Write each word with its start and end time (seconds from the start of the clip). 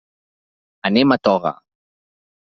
Anem 0.89 1.13
a 1.15 1.17
Toga. 1.29 1.51